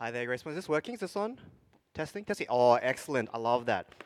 [0.00, 0.56] Hi there, Grace Point.
[0.56, 0.94] Is this working?
[0.94, 1.40] Is this on?
[1.92, 2.24] Testing?
[2.24, 2.46] Testing.
[2.48, 3.30] Oh, excellent.
[3.34, 3.96] I love that.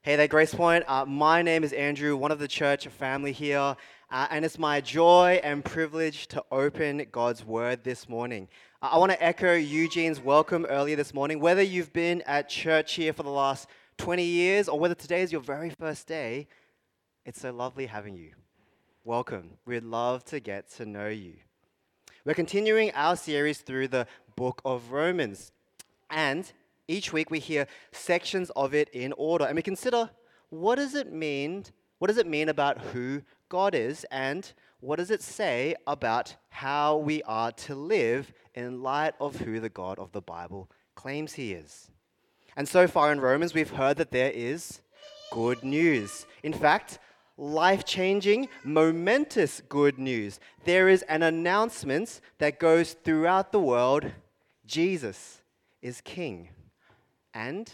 [0.00, 0.82] Hey there, Grace Point.
[0.88, 3.76] Uh, my name is Andrew, one of the church family here,
[4.10, 8.48] uh, and it's my joy and privilege to open God's Word this morning.
[8.80, 11.38] Uh, I want to echo Eugene's welcome earlier this morning.
[11.38, 13.68] Whether you've been at church here for the last
[13.98, 16.48] 20 years or whether today is your very first day,
[17.26, 18.30] it's so lovely having you.
[19.04, 19.58] Welcome.
[19.66, 21.34] We'd love to get to know you.
[22.24, 25.52] We're continuing our series through the book of Romans.
[26.10, 26.50] And
[26.88, 30.10] each week we hear sections of it in order and we consider
[30.50, 31.64] what does it mean?
[32.00, 36.96] What does it mean about who God is and what does it say about how
[36.96, 41.52] we are to live in light of who the God of the Bible claims he
[41.52, 41.88] is?
[42.56, 44.80] And so far in Romans, we've heard that there is
[45.30, 46.26] good news.
[46.42, 46.98] In fact,
[47.38, 50.40] life changing, momentous good news.
[50.64, 54.10] There is an announcement that goes throughout the world
[54.66, 55.40] Jesus
[55.80, 56.50] is King.
[57.32, 57.70] And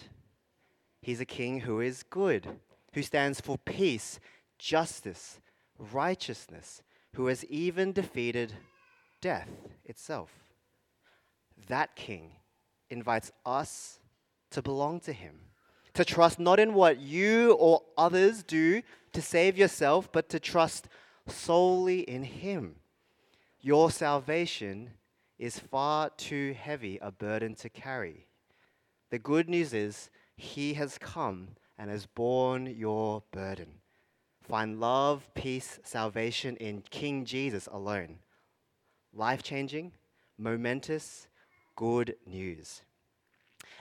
[1.01, 2.47] he's a king who is good,
[2.93, 4.21] who stands for peace,
[4.59, 5.41] justice,
[5.79, 6.83] righteousness,
[7.15, 8.53] who has even defeated
[9.21, 9.49] death
[9.85, 10.31] itself.
[11.69, 12.33] That king
[12.91, 14.01] invites us
[14.51, 15.41] to belong to him,
[15.95, 20.89] to trust not in what you or others do to save yourself, but to trust
[21.29, 22.77] solely in him.
[23.61, 24.91] Your salvation
[25.39, 28.27] is far too heavy a burden to carry.
[29.11, 33.81] The good news is, He has come and has borne your burden.
[34.43, 38.19] Find love, peace, salvation in King Jesus alone.
[39.15, 39.93] Life changing,
[40.37, 41.29] momentous,
[41.77, 42.83] good news.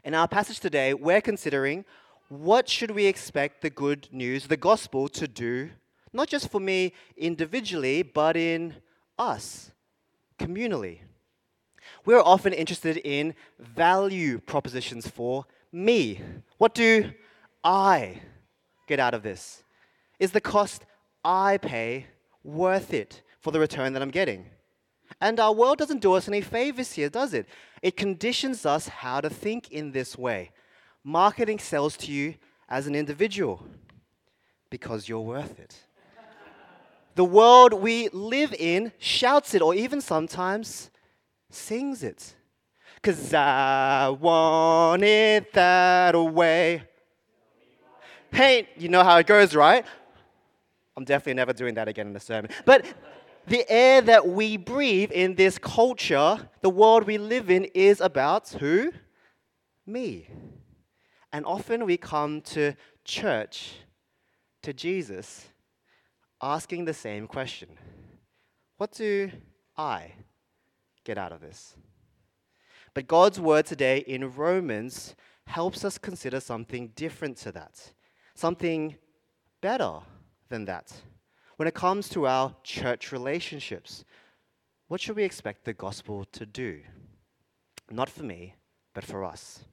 [0.04, 1.86] In our passage today, we're considering
[2.30, 5.72] what should we expect the good news, the gospel, to do,
[6.12, 8.76] not just for me individually, but in
[9.18, 9.72] us,
[10.40, 11.00] communally.
[12.06, 16.22] We're often interested in value propositions for me.
[16.58, 17.12] What do
[17.64, 18.22] I
[18.88, 19.64] get out of this?
[20.20, 20.86] Is the cost
[21.24, 22.08] I pay
[22.44, 24.46] worth it for the return that I'm getting?
[25.22, 27.48] And our world doesn't do us any favors here, does it?
[27.82, 30.52] It conditions us how to think in this way.
[31.04, 32.36] Marketing sells to you
[32.70, 33.66] as an individual
[34.70, 35.78] because you're worth it.
[37.16, 40.90] the world we live in shouts it, or even sometimes
[41.50, 42.34] sings it.
[43.02, 46.84] Cause I want it that way.
[48.32, 49.86] Hey, you know how it goes, right?
[50.96, 52.50] I'm definitely never doing that again in a sermon.
[52.66, 52.86] But
[53.46, 58.50] the air that we breathe in this culture, the world we live in, is about
[58.50, 58.94] who?
[59.86, 60.28] Me.
[61.34, 63.74] And often we come to church,
[64.62, 65.48] to Jesus,
[66.40, 67.70] asking the same question
[68.78, 69.32] What do
[69.76, 70.12] I
[71.04, 71.76] get out of this?
[72.94, 75.16] But God's word today in Romans
[75.48, 77.92] helps us consider something different to that,
[78.36, 78.96] something
[79.60, 80.02] better
[80.50, 80.94] than that.
[81.56, 84.06] When it comes to our church relationships,
[84.88, 86.82] what should we expect the gospel to do?
[87.90, 88.56] Not for me,
[88.94, 89.66] but for us.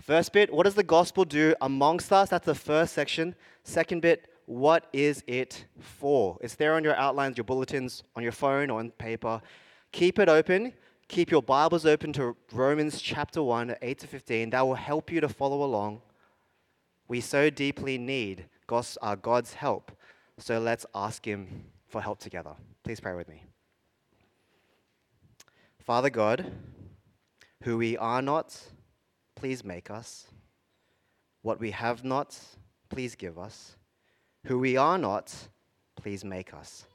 [0.00, 2.28] First bit, what does the gospel do amongst us?
[2.30, 3.34] That's the first section.
[3.64, 6.38] Second bit, what is it for?
[6.40, 9.42] It's there on your outlines, your bulletins, on your phone, or on paper.
[9.92, 10.72] Keep it open.
[11.08, 14.50] Keep your Bibles open to Romans chapter 1, 8 to 15.
[14.50, 16.00] That will help you to follow along.
[17.08, 19.92] We so deeply need uh, God's help.
[20.38, 22.52] So let's ask Him for help together.
[22.84, 23.42] Please pray with me.
[25.80, 26.52] Father God,
[27.62, 28.60] who we are not,
[29.38, 30.26] please make us.
[31.42, 32.36] What we have not,
[32.88, 33.76] please give us.
[34.46, 35.32] Who we are not,
[35.94, 36.86] please make us.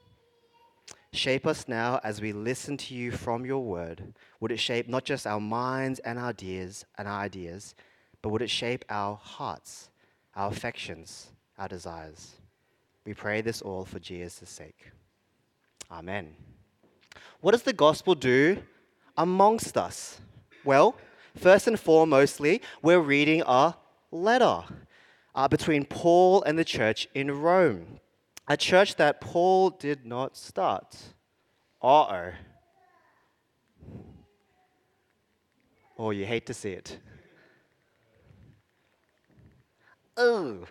[1.14, 4.12] Shape us now as we listen to you from your word.
[4.40, 7.74] Would it shape not just our minds and our ideas and our ideas,
[8.20, 9.88] but would it shape our hearts,
[10.36, 11.28] our affections,
[11.58, 12.32] our desires?
[13.06, 14.90] We pray this all for Jesus' sake.
[15.90, 16.34] Amen.
[17.40, 18.58] What does the gospel do
[19.16, 20.20] amongst us?
[20.62, 20.94] Well,
[21.36, 23.76] first and foremostly, we're reading a
[24.10, 24.62] letter
[25.34, 28.00] uh, between Paul and the church in Rome,
[28.48, 30.96] a church that Paul did not start.
[31.82, 32.32] Uh oh.
[35.98, 36.98] Oh, you hate to see it.
[40.16, 40.64] Oh,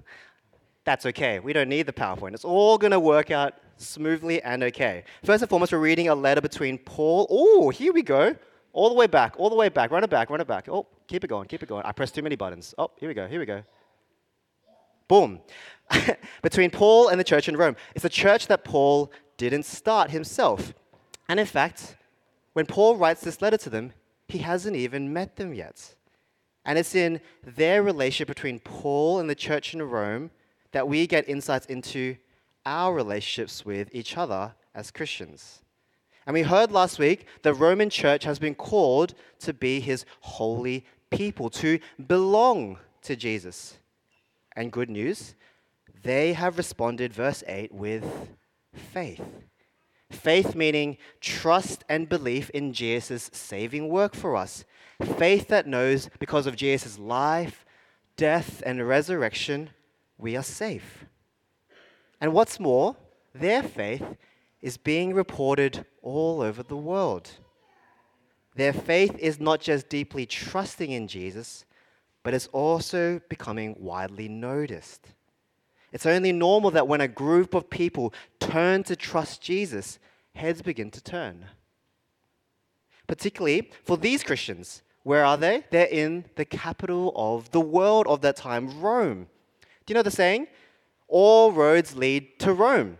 [0.85, 1.39] that's okay.
[1.39, 2.33] We don't need the PowerPoint.
[2.33, 5.03] It's all going to work out smoothly and okay.
[5.23, 7.27] First and foremost, we're reading a letter between Paul.
[7.29, 8.35] Oh, here we go.
[8.73, 9.91] All the way back, all the way back.
[9.91, 10.67] Run it back, run it back.
[10.67, 11.85] Oh, keep it going, keep it going.
[11.85, 12.73] I pressed too many buttons.
[12.77, 13.63] Oh, here we go, here we go.
[15.07, 15.39] Boom.
[16.41, 17.75] between Paul and the church in Rome.
[17.95, 20.73] It's a church that Paul didn't start himself.
[21.29, 21.97] And in fact,
[22.53, 23.93] when Paul writes this letter to them,
[24.27, 25.95] He hasn't even met them yet.
[26.65, 30.31] And it's in their relationship between Paul and the church in Rome
[30.71, 32.15] that we get insights into
[32.65, 35.62] our relationships with each other as Christians.
[36.25, 40.85] And we heard last week the Roman church has been called to be his holy
[41.09, 43.77] people, to belong to Jesus.
[44.55, 45.35] And good news,
[46.03, 48.29] they have responded, verse 8, with
[48.73, 49.21] faith.
[50.09, 54.63] Faith meaning trust and belief in Jesus' saving work for us.
[55.17, 57.65] Faith that knows because of Jesus' life,
[58.15, 59.71] death, and resurrection,
[60.17, 61.05] we are safe.
[62.21, 62.95] And what's more,
[63.33, 64.03] their faith
[64.63, 67.29] is being reported all over the world.
[68.55, 71.65] Their faith is not just deeply trusting in Jesus,
[72.23, 75.09] but it's also becoming widely noticed.
[75.91, 79.99] It's only normal that when a group of people turn to trust Jesus,
[80.33, 81.45] heads begin to turn.
[83.05, 84.81] Particularly for these Christians.
[85.03, 85.65] Where are they?
[85.71, 89.27] They're in the capital of the world of that time, Rome.
[89.85, 90.47] Do you know the saying?
[91.09, 92.97] All roads lead to Rome.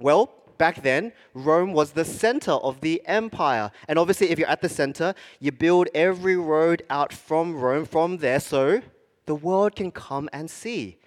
[0.00, 3.70] Well, back then, Rome was the center of the empire.
[3.88, 8.18] And obviously, if you're at the center, you build every road out from Rome, from
[8.18, 8.82] there, so
[9.26, 10.98] the world can come and see.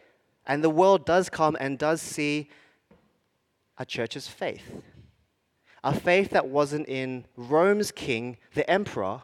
[0.46, 2.50] And the world does come and does see
[3.78, 4.81] a church's faith.
[5.84, 9.22] A faith that wasn't in Rome's king, the emperor,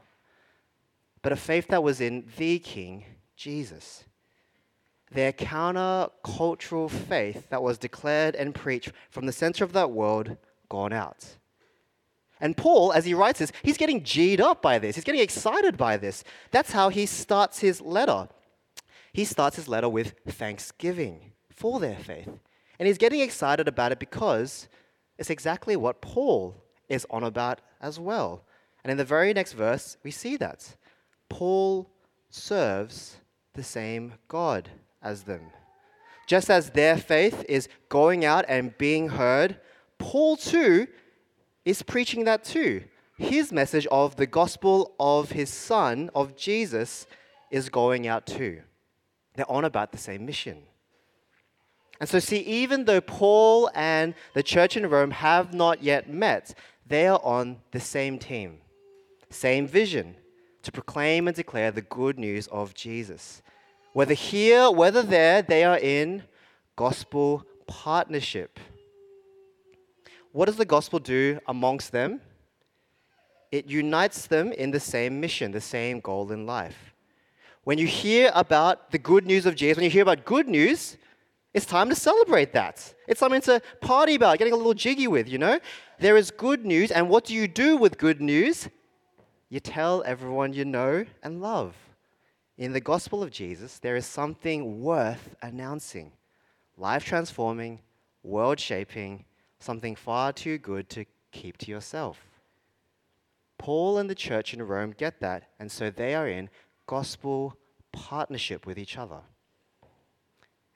[1.21, 3.03] but a faith that was in the king,
[3.35, 4.05] Jesus
[5.15, 10.37] their counter-cultural faith that was declared and preached from the center of that world
[10.69, 11.37] gone out.
[12.39, 14.95] And Paul, as he writes this, he's getting G'd up by this.
[14.95, 16.23] He's getting excited by this.
[16.51, 18.27] That's how he starts his letter.
[19.13, 22.29] He starts his letter with thanksgiving for their faith.
[22.77, 24.67] And he's getting excited about it because
[25.17, 28.43] it's exactly what Paul is on about as well.
[28.83, 30.75] And in the very next verse, we see that.
[31.29, 31.89] Paul
[32.29, 33.15] serves
[33.53, 34.69] the same God
[35.05, 35.51] as them.
[36.27, 39.59] Just as their faith is going out and being heard,
[39.99, 40.87] Paul too
[41.63, 42.83] is preaching that too.
[43.17, 47.07] His message of the gospel of his son, of Jesus,
[47.49, 48.61] is going out too.
[49.35, 50.63] They're on about the same mission.
[51.99, 56.53] And so, see, even though Paul and the church in Rome have not yet met,
[56.85, 58.57] they are on the same team,
[59.29, 60.15] same vision
[60.63, 63.41] to proclaim and declare the good news of Jesus.
[63.95, 66.23] Whether here, whether there, they are in
[66.75, 68.59] gospel partnership.
[70.33, 72.19] What does the gospel do amongst them?
[73.53, 76.93] It unites them in the same mission, the same goal in life.
[77.63, 80.97] When you hear about the good news of Jesus, when you hear about good news,
[81.53, 82.93] it's time to celebrate that.
[83.07, 85.57] It's something to party about, getting a little jiggy with, you know?
[85.99, 88.67] There is good news, and what do you do with good news?
[89.47, 91.75] You tell everyone you know and love.
[92.57, 96.13] In the gospel of Jesus, there is something worth announcing
[96.77, 97.81] life transforming,
[98.23, 99.25] world shaping,
[99.59, 102.17] something far too good to keep to yourself.
[103.57, 106.49] Paul and the church in Rome get that, and so they are in
[106.87, 107.57] gospel
[107.91, 109.19] partnership with each other.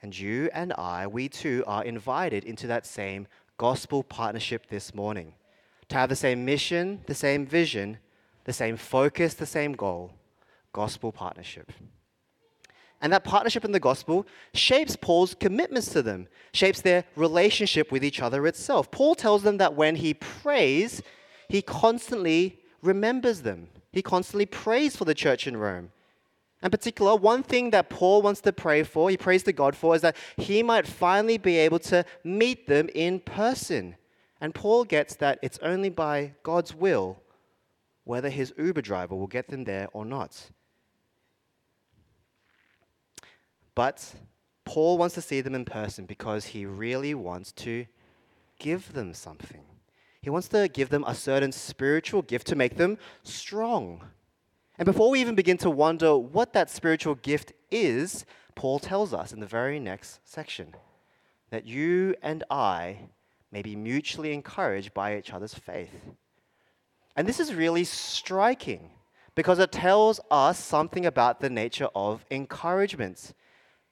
[0.01, 3.27] And you and I, we too, are invited into that same
[3.57, 5.33] gospel partnership this morning
[5.87, 7.99] to have the same mission, the same vision,
[8.43, 10.11] the same focus, the same goal
[10.73, 11.71] gospel partnership.
[13.01, 18.03] And that partnership in the gospel shapes Paul's commitments to them, shapes their relationship with
[18.03, 18.91] each other itself.
[18.91, 21.01] Paul tells them that when he prays,
[21.47, 23.69] he constantly remembers them.
[23.93, 25.91] He constantly prays for the church in Rome.
[26.61, 29.95] In particular, one thing that Paul wants to pray for, he prays to God for,
[29.95, 33.95] is that he might finally be able to meet them in person.
[34.41, 37.21] And Paul gets that it's only by God's will
[38.03, 40.49] whether his Uber driver will get them there or not.
[43.79, 44.13] But
[44.65, 47.85] Paul wants to see them in person because he really wants to
[48.59, 49.61] give them something.
[50.21, 54.03] He wants to give them a certain spiritual gift to make them strong.
[54.77, 59.31] And before we even begin to wonder what that spiritual gift is, Paul tells us
[59.31, 60.75] in the very next section
[61.49, 63.07] that you and I
[63.49, 65.95] may be mutually encouraged by each other's faith.
[67.15, 68.89] And this is really striking
[69.35, 73.33] because it tells us something about the nature of encouragements.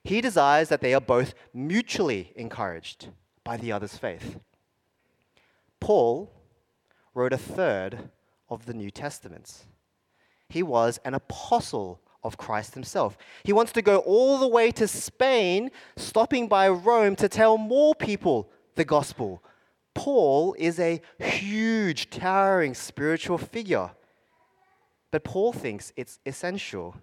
[0.03, 3.09] He desires that they are both mutually encouraged
[3.43, 4.39] by the other's faith.
[5.79, 6.31] Paul
[7.13, 8.09] wrote a third
[8.49, 9.65] of the New Testaments.
[10.49, 13.17] He was an apostle of Christ himself.
[13.43, 17.95] He wants to go all the way to Spain, stopping by Rome to tell more
[17.95, 19.43] people the gospel.
[19.93, 23.91] Paul is a huge, towering spiritual figure.
[25.11, 26.95] But Paul thinks it's essential.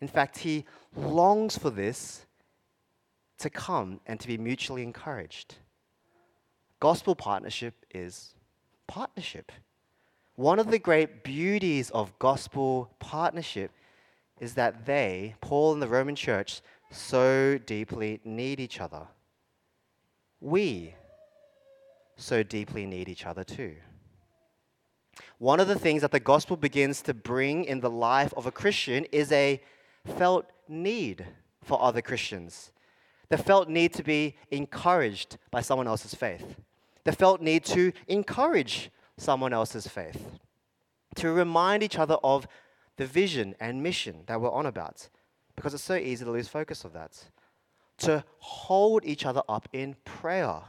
[0.00, 2.26] In fact, he longs for this
[3.42, 5.56] to come and to be mutually encouraged.
[6.80, 8.34] Gospel partnership is
[8.86, 9.52] partnership.
[10.34, 13.70] One of the great beauties of gospel partnership
[14.40, 19.06] is that they, Paul and the Roman church, so deeply need each other.
[20.40, 20.94] We
[22.16, 23.76] so deeply need each other too.
[25.38, 28.52] One of the things that the gospel begins to bring in the life of a
[28.52, 29.60] Christian is a
[30.16, 31.26] felt need
[31.62, 32.72] for other Christians.
[33.28, 36.56] The felt need to be encouraged by someone else's faith.
[37.04, 40.38] The felt need to encourage someone else's faith.
[41.16, 42.46] To remind each other of
[42.96, 45.08] the vision and mission that we're on about,
[45.56, 47.24] because it's so easy to lose focus of that.
[47.98, 50.60] To hold each other up in prayer,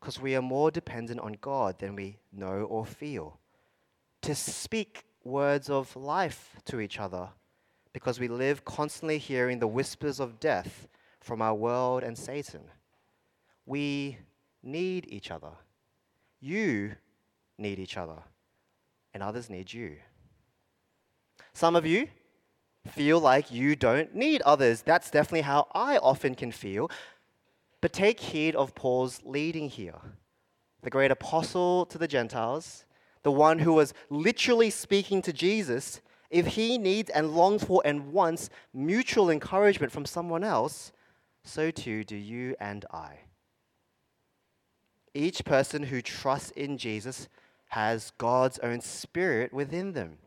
[0.00, 3.38] because we are more dependent on God than we know or feel.
[4.22, 7.28] To speak words of life to each other,
[7.92, 10.86] because we live constantly hearing the whispers of death
[11.26, 12.60] from our world and Satan.
[13.66, 14.16] We
[14.62, 15.50] need each other.
[16.40, 16.92] You
[17.58, 18.18] need each other,
[19.12, 19.96] and others need you.
[21.52, 22.06] Some of you
[22.86, 24.82] feel like you don't need others.
[24.82, 26.88] That's definitely how I often can feel.
[27.80, 29.98] But take heed of Paul's leading here.
[30.82, 32.84] The great apostle to the Gentiles,
[33.24, 38.12] the one who was literally speaking to Jesus, if he needs and longs for and
[38.12, 40.92] wants mutual encouragement from someone else,
[41.46, 43.20] so too do you and I.
[45.14, 47.28] Each person who trusts in Jesus
[47.68, 50.18] has God's own spirit within them.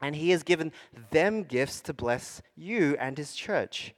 [0.00, 0.72] And he has given
[1.10, 3.94] them gifts to bless you and his church.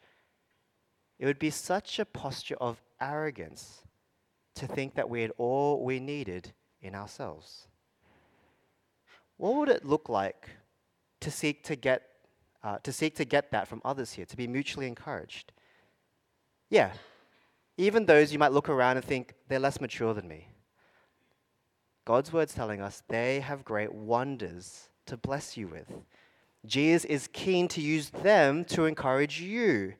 [1.18, 3.82] It would be such a posture of arrogance
[4.54, 7.68] to think that we had all we needed in ourselves.
[9.36, 10.48] What would it look like
[11.20, 12.02] to seek to get,
[12.62, 15.52] uh, to seek to get that from others here, to be mutually encouraged?
[16.70, 16.92] Yeah,
[17.76, 20.46] even those you might look around and think they're less mature than me.
[22.04, 25.92] God's word's telling us they have great wonders to bless you with.
[26.66, 29.94] Jesus is keen to use them to encourage you.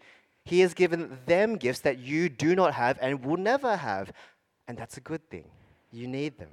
[0.45, 4.13] He has given them gifts that you do not have and will never have.
[4.69, 5.45] And that's a good thing.
[5.91, 6.51] You need them.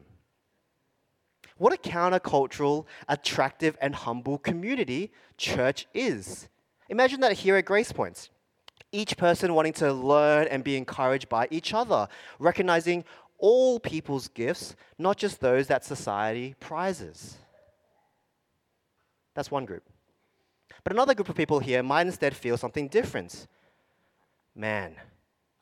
[1.58, 6.48] What a countercultural, attractive, and humble community church is.
[6.90, 8.30] Imagine that here at Grace Points.
[8.92, 12.08] Each person wanting to learn and be encouraged by each other,
[12.40, 13.04] recognizing
[13.38, 17.38] all people's gifts, not just those that society prizes.
[19.36, 19.84] That's one group.
[20.84, 23.48] But another group of people here might instead feel something different.
[24.56, 24.96] Man,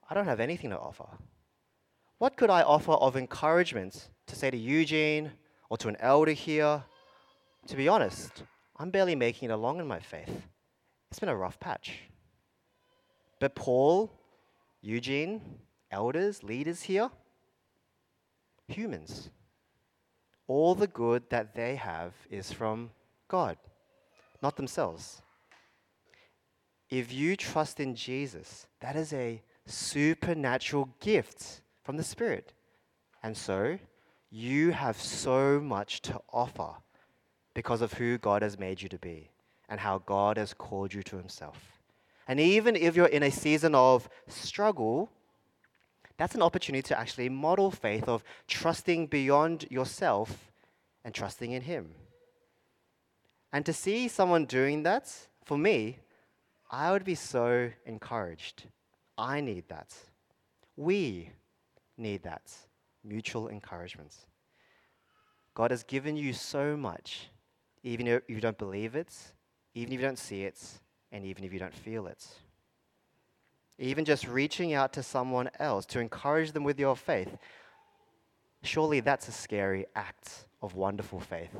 [0.09, 1.07] I don't have anything to offer.
[2.17, 5.31] What could I offer of encouragement to say to Eugene
[5.69, 6.83] or to an elder here?
[7.67, 8.43] To be honest,
[8.77, 10.43] I'm barely making it along in my faith.
[11.09, 12.01] It's been a rough patch.
[13.39, 14.11] But Paul,
[14.81, 15.41] Eugene,
[15.91, 17.09] elders, leaders here,
[18.67, 19.29] humans.
[20.47, 22.91] All the good that they have is from
[23.27, 23.57] God,
[24.41, 25.21] not themselves.
[26.89, 32.53] If you trust in Jesus, that is a supernatural gift from the Spirit.
[33.23, 33.79] And so,
[34.29, 36.73] you have so much to offer
[37.55, 39.31] because of who God has made you to be
[39.67, 41.74] and how God has called you to Himself.
[42.27, 45.11] And even if you're in a season of struggle,
[46.17, 50.51] that's an opportunity to actually model faith of trusting beyond yourself
[51.03, 51.93] and trusting in Him.
[53.53, 55.11] And to see someone doing that,
[55.43, 55.99] for me,
[56.71, 58.63] I would be so encouraged.
[59.17, 59.93] I need that.
[60.75, 61.29] We
[61.97, 62.51] need that
[63.03, 64.13] mutual encouragement.
[65.53, 67.29] God has given you so much,
[67.83, 69.13] even if you don't believe it,
[69.73, 70.59] even if you don't see it,
[71.15, 72.27] and even if you don't feel it.
[73.79, 77.37] Even just reaching out to someone else to encourage them with your faith,
[78.63, 81.55] surely that's a scary act of wonderful faith.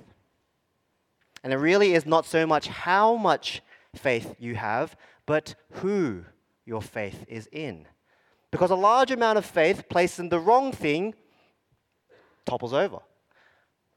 [1.41, 3.61] And it really is not so much how much
[3.95, 6.25] faith you have, but who
[6.65, 7.87] your faith is in.
[8.51, 11.15] Because a large amount of faith placed in the wrong thing
[12.45, 12.99] topples over.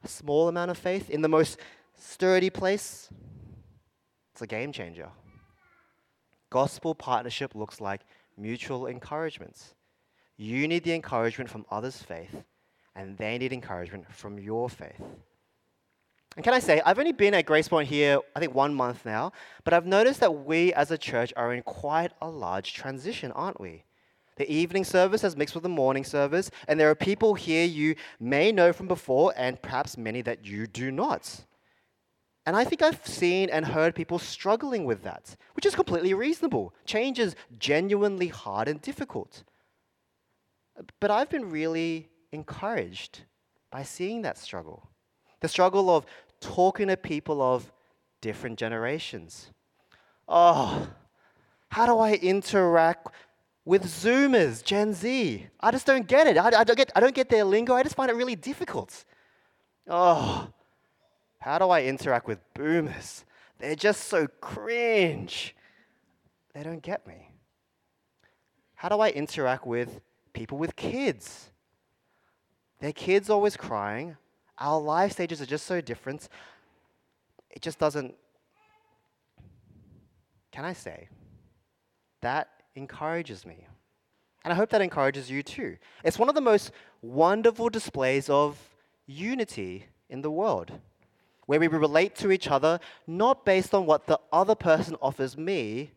[0.05, 1.57] A small amount of faith in the most
[1.97, 3.09] sturdy place,
[4.31, 5.09] it's a game changer.
[6.49, 8.01] Gospel partnership looks like
[8.37, 9.75] mutual encouragements.
[10.37, 12.43] You need the encouragement from others' faith,
[12.95, 15.01] and they need encouragement from your faith.
[16.35, 19.05] And can I say, I've only been at Grace Point here, I think, one month
[19.05, 19.31] now,
[19.63, 23.59] but I've noticed that we as a church are in quite a large transition, aren't
[23.59, 23.83] we?
[24.37, 27.95] The evening service has mixed with the morning service, and there are people here you
[28.19, 31.41] may know from before, and perhaps many that you do not.
[32.49, 36.73] And I think I've seen and heard people struggling with that, which is completely reasonable.
[36.83, 39.43] Change is genuinely hard and difficult.
[40.99, 43.19] But I've been really encouraged
[43.69, 44.89] by seeing that struggle
[45.41, 46.07] the struggle of
[46.39, 47.71] talking to people of
[48.19, 49.51] different generations.
[50.27, 50.87] Oh,
[51.69, 53.09] how do I interact
[53.63, 55.45] with Zoomers, Gen Z?
[55.59, 56.35] I just don't get it.
[56.35, 57.75] I, I, don't, get, I don't get their lingo.
[57.75, 59.05] I just find it really difficult.
[59.87, 60.51] Oh,
[61.39, 63.25] how do I interact with boomers?
[63.59, 65.55] They're just so cringe.
[66.53, 67.31] They don't get me.
[68.75, 70.01] How do I interact with
[70.33, 71.51] people with kids?
[72.79, 74.17] Their kids always crying.
[74.57, 76.27] Our life stages are just so different.
[77.49, 78.15] It just doesn't.
[80.51, 81.09] Can I say?
[82.21, 83.65] That encourages me.
[84.43, 85.77] And I hope that encourages you too.
[86.03, 88.57] It's one of the most wonderful displays of
[89.05, 90.71] unity in the world
[91.49, 95.89] where we relate to each other not based on what the other person offers me,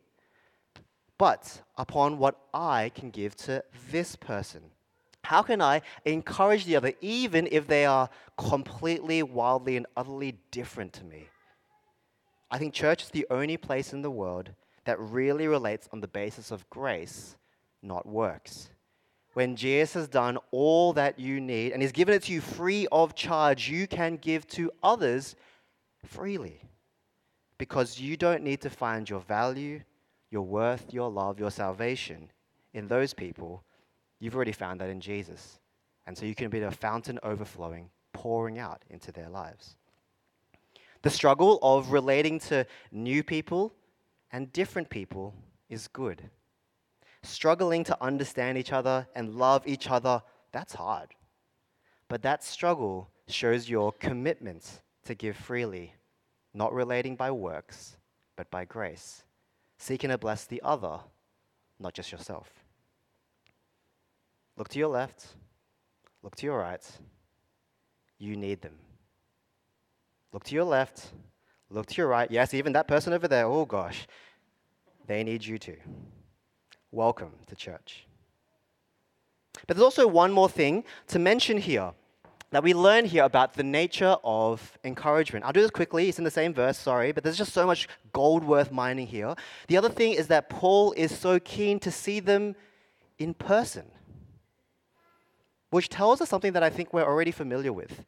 [1.19, 4.63] but upon what I can give to this person.
[5.25, 10.95] How can I encourage the other even if they are completely, wildly, and utterly different
[10.95, 11.29] to me?
[12.51, 14.53] I think church is the only place in the world
[14.87, 17.37] that really relates on the basis of grace,
[17.83, 18.71] not works.
[19.35, 22.87] When Jesus has done all that you need and He's given it to you free
[22.93, 25.37] of charge, you can give to others
[26.05, 26.61] freely.
[27.57, 29.81] Because you don't need to find your value,
[30.31, 32.31] your worth, your love, your salvation
[32.75, 33.63] in those people.
[34.19, 35.61] You've already found that in Jesus.
[36.07, 39.77] And so you can be a fountain overflowing, pouring out into their lives.
[41.03, 43.73] The struggle of relating to new people
[44.31, 45.35] and different people
[45.69, 46.23] is good
[47.23, 51.09] struggling to understand each other and love each other, that's hard.
[52.09, 55.95] But that struggle shows your commitment to give freely,
[56.53, 57.97] not relating by works,
[58.37, 59.25] but by grace,
[59.79, 60.99] seeking to bless the other,
[61.79, 62.51] not just yourself.
[64.57, 65.27] Look to your left,
[66.23, 66.85] look to your right.
[68.19, 68.79] You need them.
[70.33, 71.11] Look to your left,
[71.71, 72.31] look to your right.
[72.31, 74.07] Yes, even that person over there, oh gosh,
[75.07, 75.77] they need you too
[76.93, 78.07] welcome to church.
[79.67, 81.93] But there's also one more thing to mention here
[82.51, 85.45] that we learn here about the nature of encouragement.
[85.45, 87.89] I'll do this quickly, it's in the same verse, sorry, but there's just so much
[88.13, 89.35] gold worth mining here.
[89.69, 92.55] The other thing is that Paul is so keen to see them
[93.19, 93.91] in person,
[95.71, 98.05] which tells us something that I think we're already familiar with.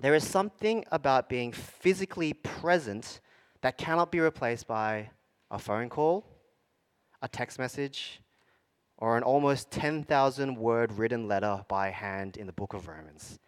[0.00, 3.20] There is something about being physically present
[3.60, 5.10] that cannot be replaced by
[5.50, 6.24] a phone call
[7.22, 8.20] a text message,
[8.96, 13.38] or an almost 10,000 word written letter by hand in the book of Romans.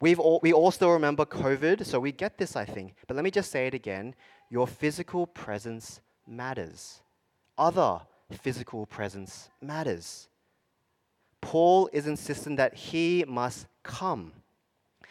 [0.00, 2.94] We've all, we all still remember COVID, so we get this, I think.
[3.06, 4.14] But let me just say it again
[4.50, 7.00] your physical presence matters.
[7.56, 8.00] Other
[8.32, 10.28] physical presence matters.
[11.40, 14.32] Paul is insistent that he must come.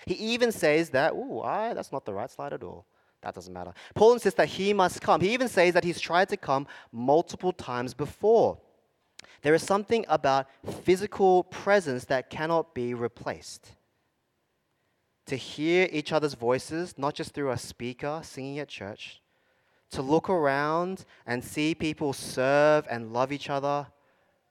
[0.05, 2.85] He even says that, ooh, I, that's not the right slide at all.
[3.21, 3.73] That doesn't matter.
[3.95, 5.21] Paul insists that he must come.
[5.21, 8.59] He even says that he's tried to come multiple times before.
[9.41, 10.47] There is something about
[10.83, 13.71] physical presence that cannot be replaced.
[15.27, 19.21] To hear each other's voices, not just through a speaker singing at church,
[19.91, 23.87] to look around and see people serve and love each other,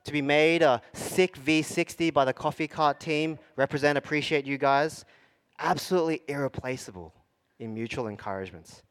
[0.05, 5.05] to be made a sick V60 by the coffee cart team, represent, appreciate you guys,
[5.59, 7.13] absolutely irreplaceable
[7.59, 8.83] in mutual encouragements.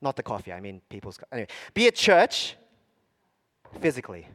[0.00, 1.18] Not the coffee, I mean people's.
[1.30, 2.56] Anyway, be at church
[3.80, 4.26] physically.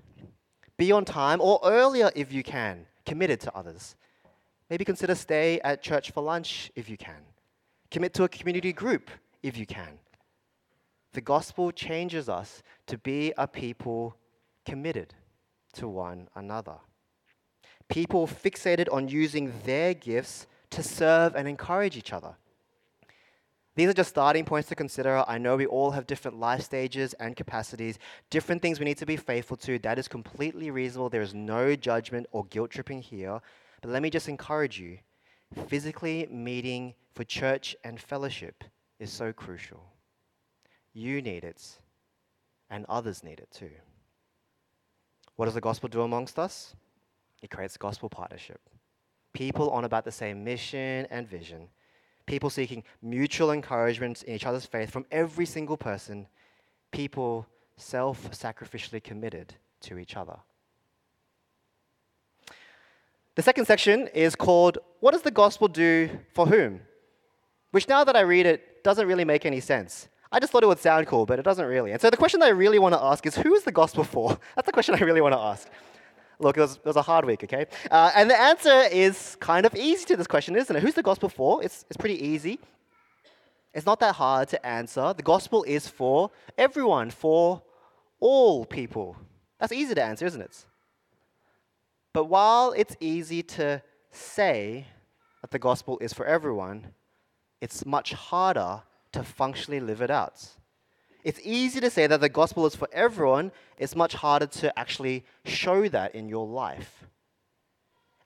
[0.77, 3.95] Be on time or earlier if you can, committed to others.
[4.69, 7.21] Maybe consider stay at church for lunch if you can.
[7.89, 9.09] Commit to a community group
[9.41, 9.99] if you can.
[11.13, 14.15] The gospel changes us to be a people
[14.65, 15.13] committed
[15.73, 16.75] to one another.
[17.87, 22.35] People fixated on using their gifts to serve and encourage each other.
[23.77, 25.23] These are just starting points to consider.
[25.27, 27.99] I know we all have different life stages and capacities,
[28.31, 29.77] different things we need to be faithful to.
[29.77, 31.11] That is completely reasonable.
[31.11, 33.39] There is no judgment or guilt tripping here.
[33.83, 34.97] But let me just encourage you
[35.67, 38.63] physically meeting for church and fellowship
[38.99, 39.83] is so crucial.
[40.93, 41.77] You need it,
[42.71, 43.69] and others need it too.
[45.35, 46.73] What does the gospel do amongst us?
[47.43, 48.59] It creates gospel partnership.
[49.33, 51.69] People on about the same mission and vision
[52.27, 56.27] people seeking mutual encouragement in each other's faith from every single person,
[56.91, 60.37] people self sacrificially committed to each other.
[63.35, 66.81] The second section is called What Does the Gospel Do for Whom?
[67.71, 70.07] Which now that I read it doesn't really make any sense.
[70.31, 71.91] I just thought it would sound cool, but it doesn't really.
[71.91, 74.03] And so the question that I really want to ask is who is the gospel
[74.03, 74.37] for?
[74.55, 75.69] That's the question I really want to ask.
[76.39, 77.65] Look, it was, it was a hard week, okay?
[77.89, 80.83] Uh, and the answer is kind of easy to this question, isn't it?
[80.83, 81.63] Who's the gospel for?
[81.63, 82.59] It's, it's pretty easy.
[83.73, 85.13] It's not that hard to answer.
[85.13, 87.61] The gospel is for everyone, for
[88.19, 89.15] all people.
[89.59, 90.65] That's easy to answer, isn't it?
[92.13, 94.87] But while it's easy to say
[95.41, 96.87] that the gospel is for everyone,
[97.61, 100.43] it's much harder to functionally live it out.
[101.23, 105.25] It's easy to say that the gospel is for everyone, it's much harder to actually
[105.45, 107.05] show that in your life.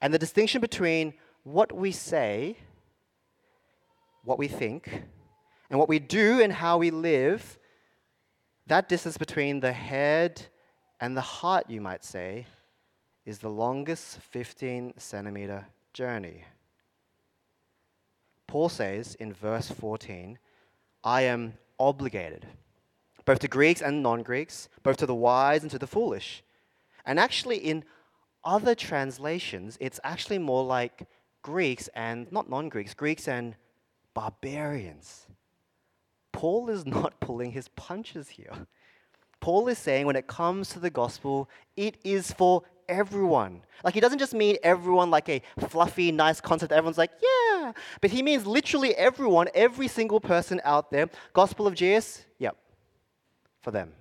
[0.01, 2.58] And the distinction between what we say,
[4.23, 5.04] what we think,
[5.69, 7.58] and what we do and how we live,
[8.67, 10.41] that distance between the head
[10.99, 12.45] and the heart, you might say,
[13.25, 16.43] is the longest 15 centimeter journey.
[18.47, 20.38] Paul says in verse 14,
[21.04, 22.45] I am obligated,
[23.32, 26.44] both to Greeks and non Greeks, both to the wise and to the foolish.
[27.06, 27.86] And actually, in
[28.44, 31.08] other translations, it's actually more like
[31.41, 33.56] Greeks and not non Greeks, Greeks and
[34.13, 35.28] barbarians.
[36.34, 38.67] Paul is not pulling his punches here.
[39.39, 43.62] Paul is saying when it comes to the gospel, it is for everyone.
[43.82, 46.74] Like, he doesn't just mean everyone like a fluffy, nice concept.
[46.74, 47.72] Everyone's like, yeah.
[48.02, 51.10] But he means literally everyone, every single person out there.
[51.32, 52.58] Gospel of Jesus, yep,
[53.62, 53.91] for them.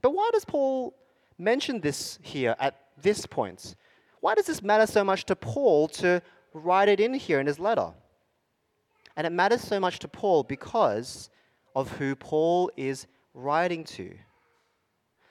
[0.00, 0.94] But why does Paul
[1.38, 3.76] mention this here at this point?
[4.20, 6.22] Why does this matter so much to Paul to
[6.54, 7.92] write it in here in his letter?
[9.16, 11.30] And it matters so much to Paul because
[11.74, 14.14] of who Paul is writing to.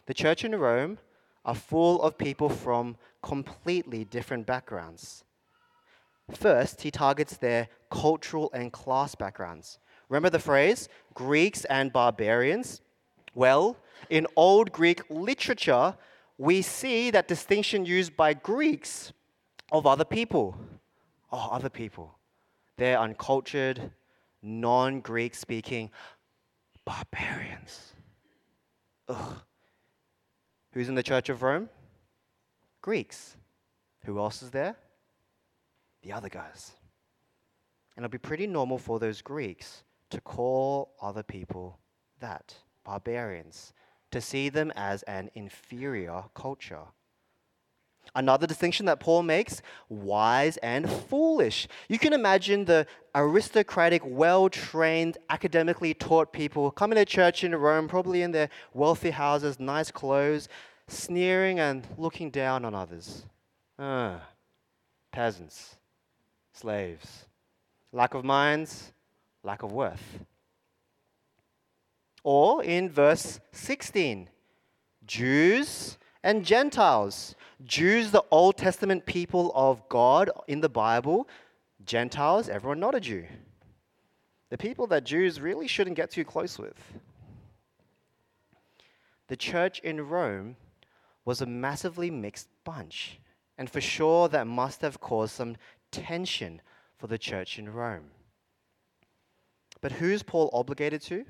[0.05, 0.97] The church in Rome
[1.45, 5.23] are full of people from completely different backgrounds.
[6.31, 9.79] First, he targets their cultural and class backgrounds.
[10.11, 12.81] Remember the phrase, Greeks and barbarians?
[13.33, 13.77] Well,
[14.09, 15.95] in Old Greek literature,
[16.37, 19.13] we see that distinction used by Greeks
[19.71, 20.57] of other people.
[21.31, 22.13] Oh, other people.
[22.75, 23.89] They're uncultured,
[24.41, 25.89] non Greek speaking
[26.83, 27.93] barbarians.
[29.07, 29.35] Ugh.
[30.73, 31.69] Who's in the Church of Rome?
[32.81, 33.37] Greeks.
[34.03, 34.75] Who else is there?
[36.03, 36.73] The other guys.
[37.95, 41.79] And it'll be pretty normal for those Greeks to call other people
[42.19, 43.73] that barbarians,
[44.11, 46.85] to see them as an inferior culture.
[48.13, 51.67] Another distinction that Paul makes wise and foolish.
[51.87, 57.87] You can imagine the aristocratic, well trained, academically taught people coming to church in Rome,
[57.87, 60.49] probably in their wealthy houses, nice clothes,
[60.87, 63.23] sneering and looking down on others.
[63.79, 64.21] Ah,
[65.11, 65.77] peasants,
[66.51, 67.25] slaves,
[67.93, 68.91] lack of minds,
[69.43, 70.25] lack of worth.
[72.23, 74.29] Or in verse 16,
[75.05, 77.35] Jews and Gentiles.
[77.63, 81.27] Jews, the Old Testament people of God in the Bible,
[81.85, 83.25] Gentiles, everyone not a Jew.
[84.49, 86.77] The people that Jews really shouldn't get too close with.
[89.27, 90.57] The church in Rome
[91.23, 93.19] was a massively mixed bunch,
[93.57, 95.55] and for sure that must have caused some
[95.91, 96.61] tension
[96.97, 98.11] for the church in Rome.
[99.81, 101.25] But who's Paul obligated to?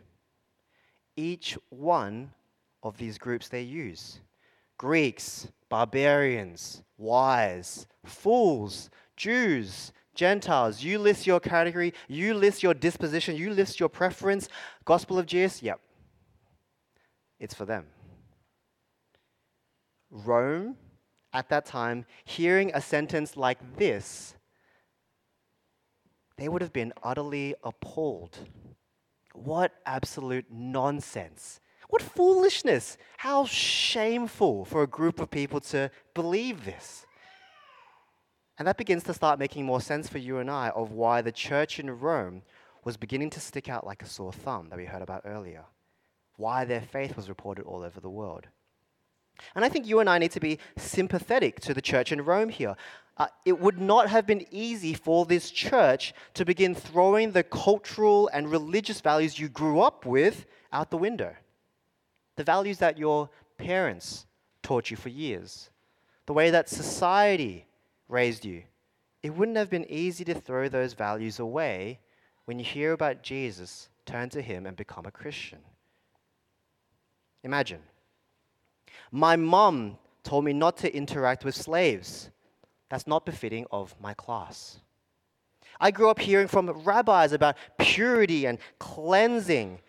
[1.16, 2.32] Each one
[2.84, 4.20] of these groups they use.
[4.78, 10.84] Greeks, barbarians, wise, fools, Jews, Gentiles.
[10.84, 14.50] You list your category, you list your disposition, you list your preference.
[14.86, 15.80] Gospel of Jesus, yep.
[17.40, 17.86] It's for them.
[20.10, 20.76] Rome,
[21.34, 24.36] at that time, hearing a sentence like this,
[26.42, 28.36] they would have been utterly appalled.
[29.34, 31.60] What absolute nonsense.
[31.90, 32.98] What foolishness!
[33.18, 37.06] How shameful for a group of people to believe this.
[38.58, 41.32] And that begins to start making more sense for you and I of why the
[41.32, 42.42] church in Rome
[42.84, 45.66] was beginning to stick out like a sore thumb that we heard about earlier.
[46.38, 48.48] Why their faith was reported all over the world.
[49.56, 52.50] And I think you and I need to be sympathetic to the church in Rome
[52.50, 52.76] here.
[53.18, 58.30] Uh, it would not have been easy for this church to begin throwing the cultural
[58.34, 61.36] and religious values you grew up with out the window
[62.36, 64.26] the values that your parents
[64.64, 65.70] taught you for years,
[66.26, 67.68] the way that society
[68.08, 68.64] raised you.
[69.22, 72.00] It wouldn't have been easy to throw those values away
[72.46, 75.60] when you hear about Jesus, turn to him, and become a Christian.
[77.44, 77.82] Imagine.
[79.12, 82.30] My mom told me not to interact with slaves.
[82.90, 84.80] That's not befitting of my class.
[85.80, 89.80] I grew up hearing from rabbis about purity and cleansing,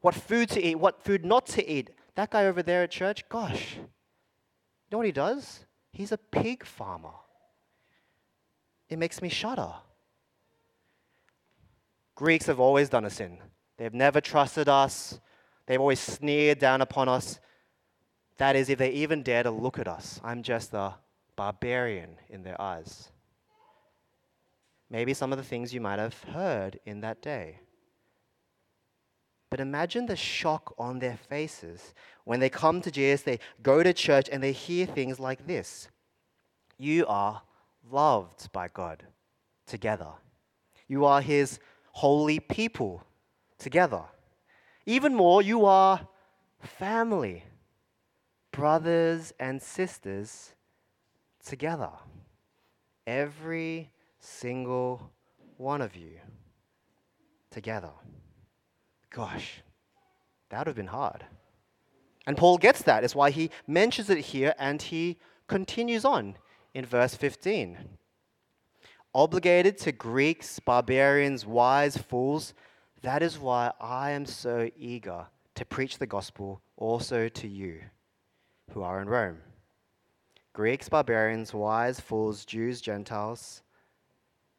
[0.00, 1.90] what food to eat, what food not to eat.
[2.14, 3.82] That guy over there at church, gosh, you
[4.90, 5.66] know what he does?
[5.92, 7.14] He's a pig farmer.
[8.88, 9.72] It makes me shudder.
[12.14, 13.38] Greeks have always done a sin.
[13.76, 15.20] They've never trusted us.
[15.66, 17.38] They've always sneered down upon us.
[18.38, 20.20] That is, if they even dare to look at us.
[20.22, 20.94] I'm just a
[21.36, 23.10] barbarian in their eyes.
[24.90, 27.60] Maybe some of the things you might have heard in that day.
[29.50, 31.94] But imagine the shock on their faces
[32.24, 35.88] when they come to Jesus, they go to church, and they hear things like this
[36.78, 37.42] You are
[37.90, 39.04] loved by God
[39.66, 40.10] together.
[40.88, 41.58] You are His
[41.92, 43.02] holy people
[43.58, 44.02] together.
[44.84, 46.06] Even more, you are
[46.60, 47.44] family,
[48.56, 50.54] brothers and sisters
[51.44, 51.90] together.
[53.06, 55.10] Every single
[55.58, 56.12] one of you
[57.50, 57.90] together.
[59.10, 59.62] Gosh,
[60.48, 61.26] that would have been hard.
[62.26, 63.04] And Paul gets that.
[63.04, 66.36] It's why he mentions it here and he continues on
[66.72, 67.76] in verse 15.
[69.14, 72.54] Obligated to Greeks, barbarians, wise, fools,
[73.02, 77.80] that is why I am so eager to preach the gospel also to you
[78.72, 79.38] who are in Rome.
[80.52, 83.62] Greeks, barbarians, wise, fools, Jews, Gentiles,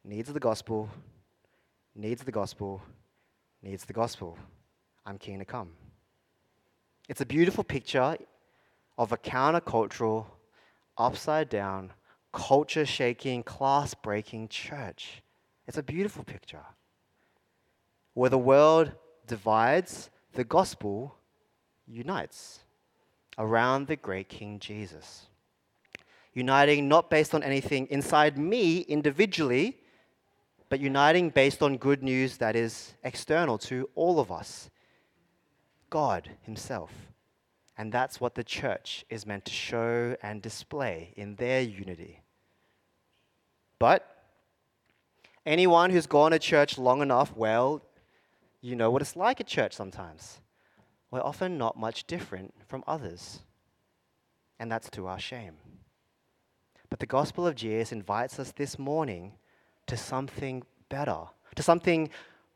[0.03, 0.89] needs the gospel,
[1.95, 2.81] needs the gospel,
[3.61, 4.37] needs the gospel.
[5.05, 5.71] I'm keen to come.
[7.09, 8.17] It's a beautiful picture
[8.97, 10.25] of a countercultural,
[10.97, 11.93] upside down,
[12.33, 15.23] culture shaking, class breaking church.
[15.67, 16.65] It's a beautiful picture.
[18.13, 18.91] Where the world
[19.25, 21.15] divides, the gospel
[21.85, 22.59] unites
[23.37, 25.27] around the great King Jesus.
[26.33, 29.77] Uniting not based on anything inside me individually,
[30.69, 34.69] but uniting based on good news that is external to all of us
[35.89, 36.91] God Himself.
[37.77, 42.21] And that's what the church is meant to show and display in their unity.
[43.79, 44.05] But
[45.45, 47.83] anyone who's gone to church long enough, well,
[48.61, 50.39] you know what it's like at church sometimes.
[51.11, 53.39] We're often not much different from others.
[54.59, 55.55] And that's to our shame.
[56.89, 59.33] But the gospel of Jesus invites us this morning
[59.87, 62.09] to something better, to something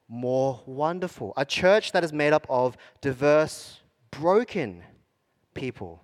[0.08, 1.34] more wonderful.
[1.38, 4.84] A church that is made up of diverse, broken
[5.54, 6.04] people,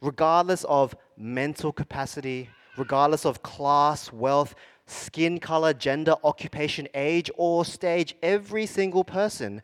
[0.00, 4.54] regardless of mental capacity, regardless of class, wealth,
[4.86, 8.14] skin color, gender, occupation, age, or stage.
[8.22, 9.62] Every single person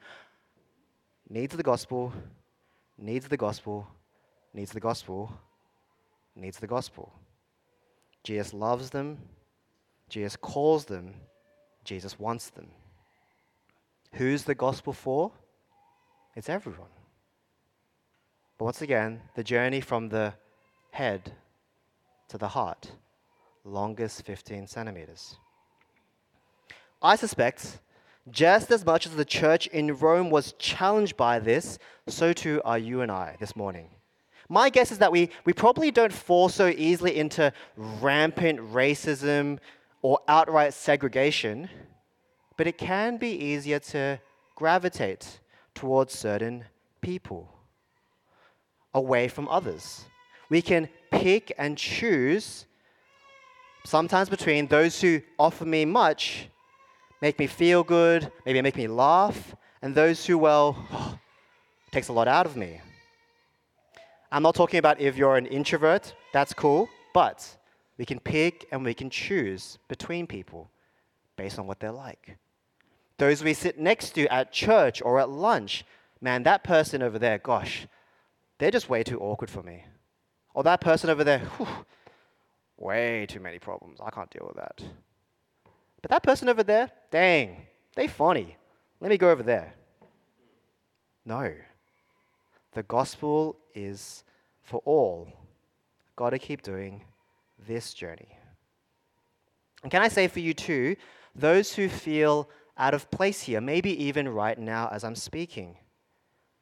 [1.28, 2.12] needs the gospel,
[2.98, 3.86] needs the gospel,
[4.52, 5.32] needs the gospel,
[6.36, 7.12] needs the gospel.
[8.22, 9.18] Jesus loves them,
[10.08, 11.14] Jesus calls them,
[11.84, 12.68] Jesus wants them.
[14.12, 15.32] Who's the gospel for?
[16.36, 16.88] It's everyone.
[18.58, 20.34] But once again, the journey from the
[20.90, 21.32] head
[22.28, 22.92] to the heart,
[23.64, 25.36] longest 15 centimeters.
[27.02, 27.80] I suspect
[28.30, 32.78] just as much as the church in Rome was challenged by this, so too are
[32.78, 33.90] you and I this morning.
[34.48, 39.58] My guess is that we, we probably don't fall so easily into rampant racism
[40.02, 41.68] or outright segregation,
[42.56, 44.20] but it can be easier to
[44.54, 45.40] gravitate
[45.74, 46.64] towards certain
[47.00, 47.48] people
[48.92, 50.04] away from others.
[50.48, 52.66] We can pick and choose
[53.84, 56.48] sometimes between those who offer me much,
[57.24, 61.18] make me feel good, maybe make me laugh, and those who, well, oh,
[61.90, 62.82] takes a lot out of me.
[64.30, 67.56] I'm not talking about if you're an introvert, that's cool, but
[67.96, 70.70] we can pick and we can choose between people
[71.34, 72.36] based on what they're like.
[73.16, 75.86] Those we sit next to at church or at lunch,
[76.20, 77.86] man, that person over there, gosh,
[78.58, 79.86] they're just way too awkward for me.
[80.52, 81.86] Or that person over there, whew,
[82.76, 83.98] way too many problems.
[84.04, 84.82] I can't deal with that.
[86.04, 87.62] But that person over there, dang,
[87.96, 88.58] they funny.
[89.00, 89.72] Let me go over there.
[91.24, 91.50] No.
[92.72, 94.22] The gospel is
[94.62, 95.32] for all.
[96.14, 97.00] Got to keep doing
[97.66, 98.36] this journey.
[99.82, 100.96] And can I say for you too,
[101.34, 105.74] those who feel out of place here, maybe even right now as I'm speaking,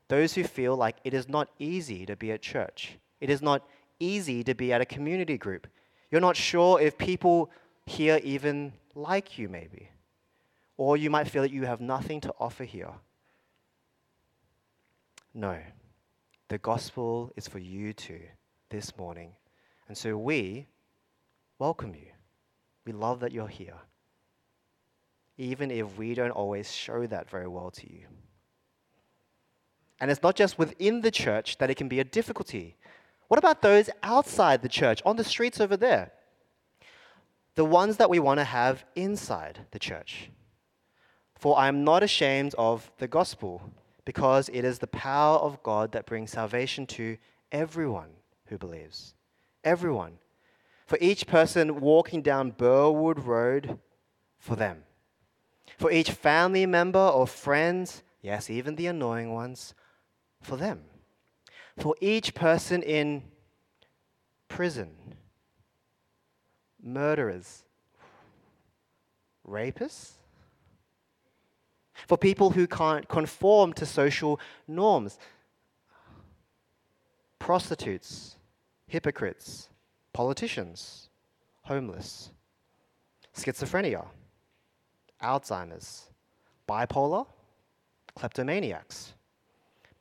[0.06, 3.66] those who feel like it is not easy to be at church, it is not
[3.98, 5.66] easy to be at a community group,
[6.12, 7.50] you're not sure if people
[7.86, 9.90] here even like you, maybe,
[10.76, 12.92] or you might feel that you have nothing to offer here.
[15.34, 15.58] No.
[16.48, 18.20] The gospel is for you too
[18.68, 19.32] this morning.
[19.88, 20.66] And so we
[21.58, 22.08] welcome you.
[22.84, 23.80] We love that you're here.
[25.38, 28.06] even if we don't always show that very well to you.
[30.00, 32.76] And it's not just within the church that it can be a difficulty.
[33.28, 36.12] What about those outside the church, on the streets over there?
[37.54, 40.30] The ones that we want to have inside the church.
[41.38, 43.62] For I am not ashamed of the gospel,
[44.04, 47.18] because it is the power of God that brings salvation to
[47.50, 48.10] everyone
[48.46, 49.14] who believes.
[49.64, 50.18] Everyone.
[50.86, 53.78] For each person walking down Burwood Road,
[54.38, 54.84] for them.
[55.78, 59.74] For each family member or friend, yes, even the annoying ones,
[60.42, 60.84] for them.
[61.78, 63.22] For each person in
[64.48, 65.14] prison,
[66.82, 67.64] murderers,
[69.48, 70.12] rapists,
[72.06, 75.18] for people who can't conform to social norms,
[77.38, 78.36] prostitutes,
[78.86, 79.68] hypocrites,
[80.12, 81.08] politicians,
[81.62, 82.30] homeless,
[83.34, 84.06] schizophrenia,
[85.22, 86.08] Alzheimer's,
[86.68, 87.26] bipolar,
[88.16, 89.12] kleptomaniacs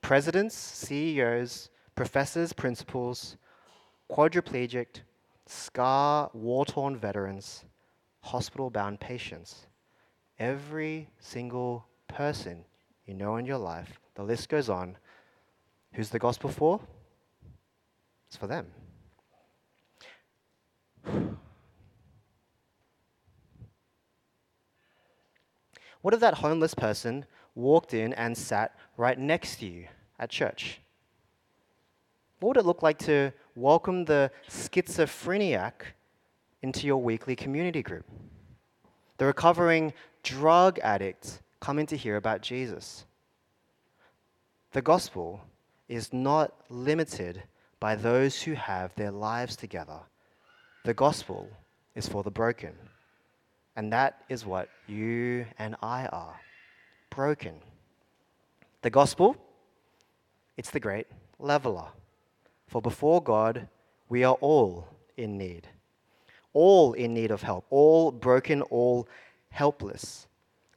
[0.02, 3.36] presidents, CEOs, professors, principals,
[4.10, 5.00] quadriplegic,
[5.46, 7.64] scar, war torn veterans,
[8.20, 9.66] hospital bound patients.
[10.38, 12.64] Every single person
[13.06, 14.96] you know in your life, the list goes on.
[15.92, 16.80] Who's the gospel for?
[18.28, 18.66] It's for them.
[26.00, 29.86] What if that homeless person walked in and sat right next to you
[30.18, 30.80] at church?
[32.40, 35.86] What would it look like to welcome the schizophrenic
[36.62, 38.06] into your weekly community group?
[39.18, 43.04] The recovering drug addict coming to hear about Jesus.
[44.72, 45.40] The gospel
[45.88, 47.42] is not limited
[47.78, 50.00] by those who have their lives together.
[50.84, 51.48] The gospel
[51.94, 52.72] is for the broken.
[53.76, 56.40] And that is what you and I are
[57.10, 57.54] broken.
[58.82, 59.36] The gospel,
[60.56, 61.06] it's the great
[61.38, 61.88] leveler.
[62.72, 63.68] For before God,
[64.08, 65.68] we are all in need.
[66.54, 69.06] All in need of help, all broken, all
[69.50, 70.26] helpless.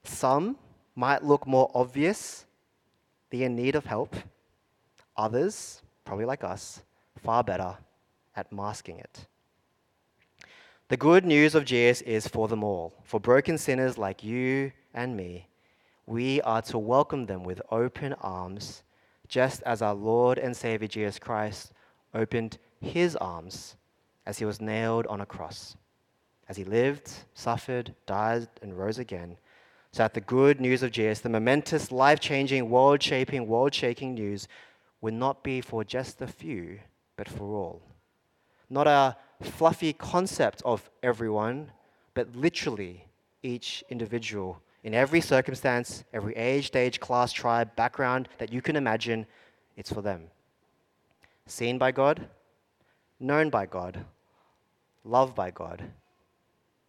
[0.03, 0.57] Some
[0.93, 2.45] might look more obvious,
[3.29, 4.13] be in need of help.
[5.15, 6.83] Others, probably like us,
[7.23, 7.77] far better
[8.35, 9.25] at masking it.
[10.89, 15.15] The good news of Jesus is for them all, for broken sinners like you and
[15.15, 15.47] me
[16.05, 18.83] we are to welcome them with open arms,
[19.29, 21.71] just as our Lord and Savior Jesus Christ
[22.15, 23.75] opened his arms
[24.25, 25.77] as he was nailed on a cross,
[26.47, 29.37] as he lived, suffered, died, and rose again,
[29.91, 34.13] so that the good news of Jesus, the momentous, life changing, world shaping, world shaking
[34.13, 34.47] news,
[35.01, 36.79] would not be for just a few,
[37.17, 37.81] but for all.
[38.69, 41.71] Not a fluffy concept of everyone,
[42.13, 43.05] but literally
[43.43, 49.25] each individual in every circumstance, every age, stage, class, tribe, background that you can imagine,
[49.75, 50.27] it's for them.
[51.47, 52.27] Seen by God,
[53.19, 54.03] known by God,
[55.03, 55.83] loved by God,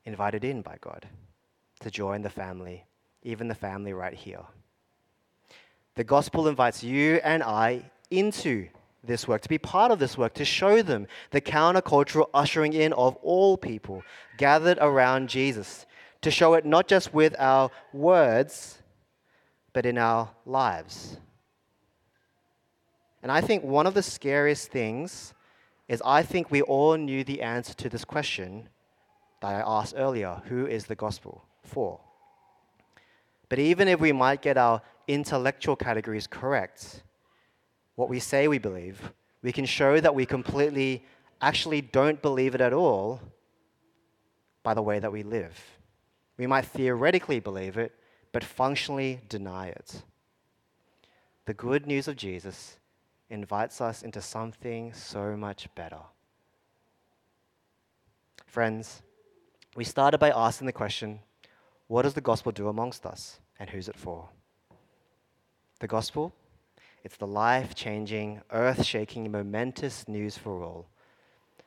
[0.05, 1.07] invited in by God
[1.81, 2.85] to join the family,
[3.23, 4.45] even the family right here.
[5.95, 8.69] The gospel invites you and I into
[9.05, 12.92] this work, to be part of this work, to show them the countercultural ushering in
[12.95, 14.03] of all people
[14.37, 15.87] gathered around Jesus,
[16.23, 18.79] to show it not just with our words,
[19.73, 21.19] but in our lives.
[23.27, 25.35] And I think one of the scariest things
[25.89, 28.69] is I think we all knew the answer to this question
[29.41, 31.99] that I asked earlier who is the gospel for?
[33.49, 37.03] But even if we might get our intellectual categories correct,
[37.97, 39.12] what we say we believe,
[39.43, 41.05] we can show that we completely
[41.41, 43.21] actually don't believe it at all
[44.62, 45.61] by the way that we live.
[46.37, 47.93] We might theoretically believe it,
[48.31, 50.05] but functionally deny it.
[51.47, 52.79] The good news of Jesus
[53.31, 56.01] invites us into something so much better.
[58.47, 59.03] Friends,
[59.75, 61.20] we started by asking the question
[61.89, 64.29] what does the gospel do amongst us, and who's it for?
[65.79, 66.33] The gospel?
[67.05, 70.87] It's the life changing, earth shaking, momentous news for all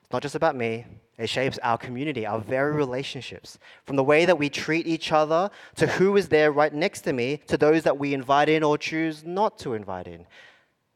[0.09, 0.85] it's not just about me,
[1.19, 3.59] it shapes our community, our very relationships.
[3.85, 7.13] From the way that we treat each other to who is there right next to
[7.13, 10.25] me to those that we invite in or choose not to invite in.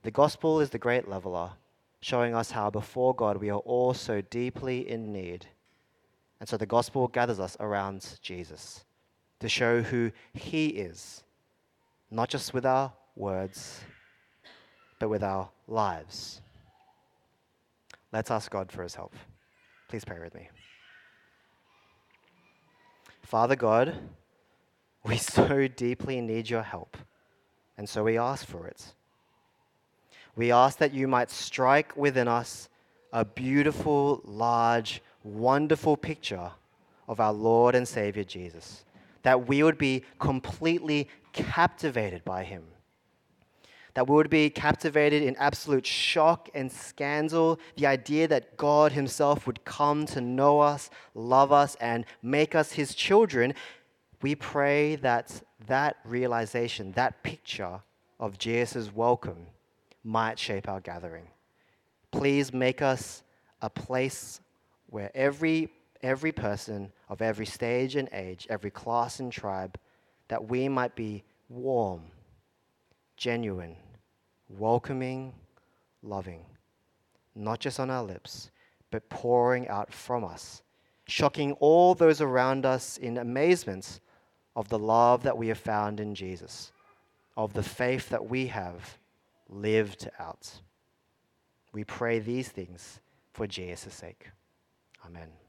[0.04, 1.52] The gospel is the great leveler,
[2.02, 5.46] showing us how before God we are all so deeply in need.
[6.42, 8.84] And so the gospel gathers us around Jesus
[9.40, 11.24] to show who he is,
[12.12, 13.80] not just with our words,
[15.00, 16.42] but with our lives.
[18.12, 19.16] Let's ask God for his help.
[19.88, 20.50] Please pray with me.
[23.24, 23.96] Father God,
[25.06, 26.98] We so deeply need your help,
[27.78, 28.94] and so we ask for it.
[30.36, 32.70] We ask that you might strike within us
[33.12, 36.52] a beautiful, large, wonderful picture
[37.08, 38.86] of our Lord and Savior Jesus,
[39.22, 42.64] that we would be completely captivated by him
[43.94, 47.60] that we would be captivated in absolute shock and scandal.
[47.76, 52.72] The idea that God Himself would come to know us, love us, and make us
[52.72, 53.54] His children.
[54.22, 57.82] We pray that that realization, that picture
[58.20, 59.48] of Jesus' welcome,
[60.04, 61.28] might shape our gathering.
[62.12, 63.24] Please make us
[63.62, 64.42] a place
[64.88, 65.70] where every,
[66.02, 69.78] every person of every stage and age, every class and tribe,
[70.28, 72.02] that we might be warm
[73.16, 73.76] genuine,
[74.50, 75.34] welcoming,
[76.02, 76.46] loving,
[77.36, 78.52] not just on our lips,
[78.92, 80.62] but pouring out from us,
[81.08, 84.00] shocking all those around us in amazement
[84.56, 86.72] of the love that we have found in Jesus,
[87.38, 88.98] of the faith that we have
[89.54, 90.62] lived out.
[91.74, 93.00] We pray these things
[93.34, 94.30] for Jesus' sake.
[95.06, 95.43] Amen.